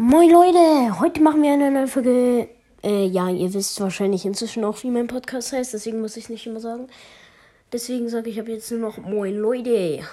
[0.00, 2.48] Moin Leute, heute machen wir eine neue Folge.
[2.84, 6.30] Äh, ja, ihr wisst wahrscheinlich inzwischen auch, wie mein Podcast heißt, deswegen muss ich es
[6.30, 6.86] nicht immer sagen.
[7.72, 10.04] Deswegen sage ich ab jetzt nur noch Moin Leute.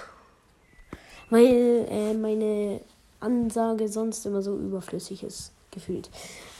[1.30, 2.80] Weil äh, meine
[3.20, 6.10] Ansage sonst immer so überflüssig ist, gefühlt.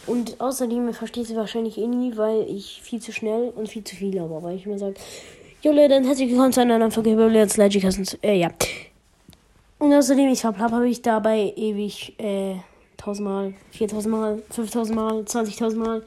[0.06, 3.96] Und außerdem versteht sie wahrscheinlich eh nie, weil ich viel zu schnell und viel zu
[3.96, 4.94] viel laber, weil ich immer sage,
[5.62, 8.16] Jo Leute, dann herzlich willkommen zu einer neuen Folge über Let's Cousins.
[8.22, 8.50] Äh, ja.
[9.80, 12.58] Und außerdem, ich verplapp, habe ich dabei ewig, äh,
[12.98, 16.02] 1000 Mal, 4000 Mal, 5000 Mal, 20.000 Mal.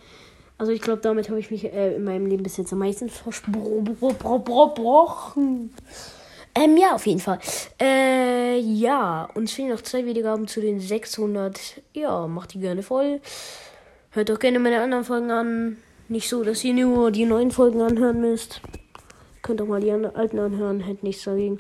[0.58, 3.09] Also ich glaube, damit habe ich mich äh, in meinem Leben bis jetzt am meisten
[3.09, 3.70] versprochen.
[6.55, 7.40] Ähm, ja, auf jeden Fall.
[7.80, 11.82] Äh, ja, uns fehlen noch zwei Wiedergaben zu den 600.
[11.94, 13.21] Ja, macht die gerne voll.
[14.12, 15.77] Hört doch gerne meine anderen Folgen an.
[16.10, 18.62] Nicht so, dass ihr nur die neuen Folgen anhören müsst.
[19.44, 21.60] Könnt auch mal die alten anhören, hätte nichts dagegen.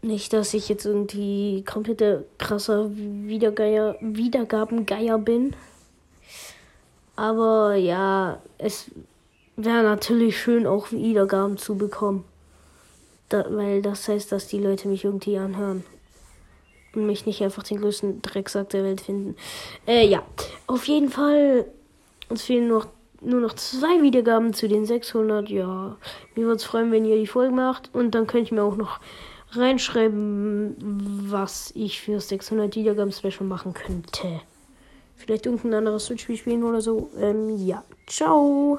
[0.00, 5.56] Nicht, dass ich jetzt irgendwie komplette krasser Wiedergeier, Wiedergabengeier bin.
[7.16, 8.90] Aber ja, es
[9.56, 12.24] wäre natürlich schön, auch Wiedergaben zu bekommen.
[13.28, 15.84] Da, weil das heißt, dass die Leute mich irgendwie anhören.
[16.94, 19.36] Und mich nicht einfach den größten Drecksack der Welt finden.
[19.86, 20.22] Äh, ja.
[20.68, 21.66] Auf jeden Fall.
[22.28, 22.86] Uns fehlen noch,
[23.20, 25.50] nur noch zwei Wiedergaben zu den 600.
[25.50, 25.96] Ja.
[26.36, 27.90] Mir würde es freuen, wenn ihr die Folge macht.
[27.92, 29.00] Und dann könnt ihr mir auch noch
[29.52, 30.76] reinschreiben,
[31.30, 34.40] was ich für 600 Wiedergaben Special machen könnte.
[35.16, 37.10] Vielleicht irgendein anderes Switch-Spiel spielen oder so.
[37.18, 37.84] Ähm, ja.
[38.06, 38.78] Ciao.